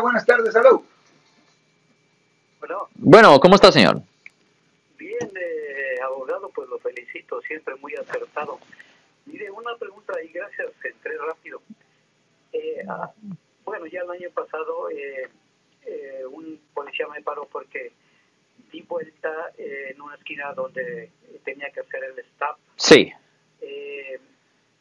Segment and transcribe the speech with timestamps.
[0.00, 0.80] Buenas tardes, salud.
[2.60, 4.00] Bueno, Bueno, ¿cómo está, señor?
[4.96, 8.58] bien, eh, abogado, pues lo felicito, siempre muy acertado.
[9.26, 11.60] Mire, una pregunta y gracias, entré rápido.
[12.52, 13.10] Eh, ah,
[13.64, 15.28] bueno, ya el año pasado eh,
[15.86, 17.92] eh, un policía me paró porque
[18.70, 21.10] di vuelta eh, en una esquina donde
[21.44, 23.12] tenía que hacer el stop Sí,
[23.60, 24.20] eh,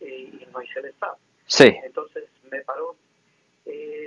[0.00, 1.16] y no hice el stop.
[1.46, 1.76] sí.
[1.84, 2.96] Entonces me paró,
[3.66, 3.97] eh,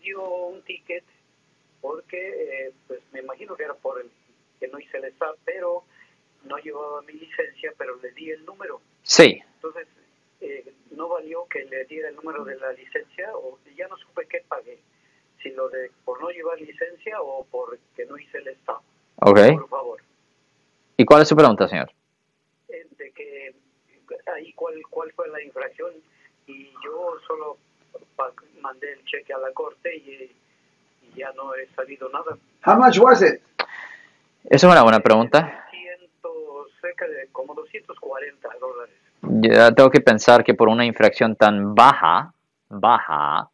[0.00, 1.04] dio un ticket
[1.80, 2.18] porque,
[2.66, 4.10] eh, pues me imagino que era por el
[4.58, 5.84] que no hice el stop, pero
[6.44, 8.80] no llevaba mi licencia, pero le di el número.
[9.02, 9.42] Sí.
[9.54, 9.88] Entonces
[10.40, 14.26] eh, no valió que le diera el número de la licencia o ya no supe
[14.26, 14.78] qué pagué,
[15.42, 18.82] si lo de por no llevar licencia o por que no hice el stop.
[19.16, 19.38] Ok.
[19.52, 20.00] Por favor.
[20.96, 21.90] ¿Y cuál es su pregunta, señor?
[22.68, 23.54] eh, de que
[24.34, 25.92] ahí cuál, cuál fue la infracción
[26.46, 27.58] y yo solo
[28.60, 30.30] mandé el cheque a la corte y,
[31.02, 32.36] y ya no he salido nada.
[32.66, 33.40] How much was it?
[34.44, 35.66] Esa es una buena pregunta.
[35.70, 38.94] Ciento, cerca de como 240 dólares.
[39.22, 42.32] Yo tengo que pensar que por una infracción tan baja,
[42.68, 43.50] baja,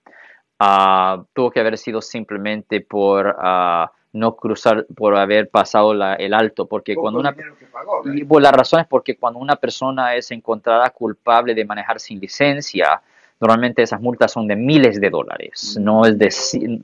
[0.58, 6.32] ah, tuvo que haber sido simplemente por ah, no cruzar, por haber pasado la- el
[6.32, 7.34] alto, porque cuando una
[7.72, 8.28] pagó, Y right?
[8.28, 13.02] pues, la razón es porque cuando una persona es encontrada culpable de manejar sin licencia,
[13.40, 16.80] normalmente esas multas son de miles de dólares, no es de...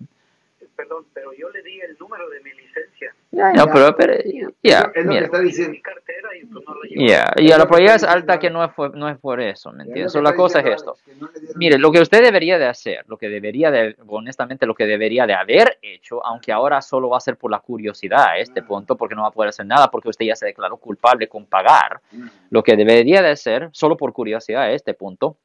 [0.77, 3.15] Perdón, pero yo le di el número de mi licencia.
[3.31, 4.15] No, pero, pero,
[4.63, 5.25] ya, Eso es lo que mira.
[5.27, 5.73] está diciendo.
[5.73, 6.65] Mi cartera y pues.
[6.97, 9.41] Ya, y a la que probabilidad es alta que no es, por- no es por
[9.41, 10.13] eso, ¿me entiendes?
[10.13, 10.97] que la cosa es esto.
[11.05, 14.75] Que no Mire, lo que usted debería de hacer, lo que debería de, honestamente, lo
[14.75, 18.39] que debería de haber hecho, aunque ahora solo va a ser por la curiosidad a
[18.39, 18.67] este Mm.
[18.67, 21.47] punto, porque no va a poder hacer nada, porque usted ya se declaró culpable con
[21.47, 22.27] pagar, Mm.
[22.51, 25.37] lo que debería de hacer, solo por curiosidad a este punto,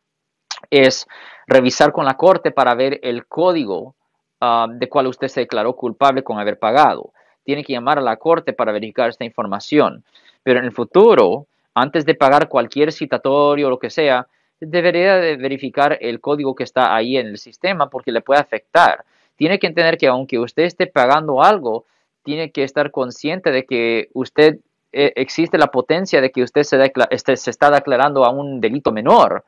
[0.69, 1.07] es
[1.47, 3.95] revisar con la corte para ver el código
[4.41, 7.11] ah, de cual usted se declaró culpable con haber pagado.
[7.43, 10.03] Tiene que llamar a la corte para verificar esta información.
[10.43, 14.27] Pero en el futuro, antes de pagar cualquier citatorio o lo que sea,
[14.59, 19.05] debería de verificar el código que está ahí en el sistema porque le puede afectar.
[19.35, 21.85] Tiene que entender que aunque usted esté pagando algo,
[22.23, 24.57] tiene que estar consciente de que usted
[24.91, 28.91] eh, existe la potencia de que usted se, este, se está declarando a un delito
[28.91, 29.45] menor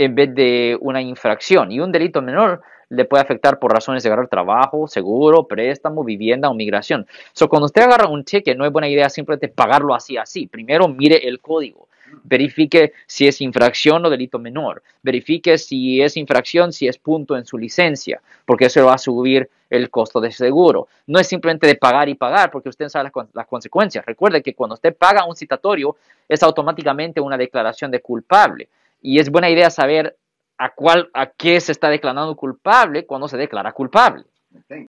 [0.00, 1.70] en vez de una infracción.
[1.70, 6.48] Y un delito menor le puede afectar por razones de agarrar trabajo, seguro, préstamo, vivienda
[6.48, 7.06] o migración.
[7.34, 10.46] So, cuando usted agarra un cheque, no es buena idea simplemente pagarlo así, así.
[10.46, 11.86] Primero mire el código.
[12.24, 14.82] Verifique si es infracción o delito menor.
[15.02, 19.48] Verifique si es infracción, si es punto en su licencia, porque eso va a subir
[19.68, 20.88] el costo de seguro.
[21.06, 24.04] No es simplemente de pagar y pagar, porque usted sabe las, con- las consecuencias.
[24.04, 25.96] Recuerde que cuando usted paga un citatorio,
[26.26, 28.68] es automáticamente una declaración de culpable.
[29.00, 30.16] Y es buena idea saber
[30.58, 34.24] a cuál, a qué se está declarando culpable cuando se declara culpable.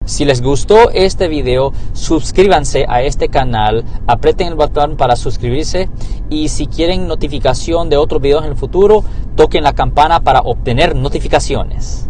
[0.06, 5.90] Si les gustó este video, suscríbanse a este canal, aprieten el botón para suscribirse
[6.30, 9.04] y si quieren notificación de otros videos en el futuro,
[9.36, 12.09] toquen la campana para obtener notificaciones.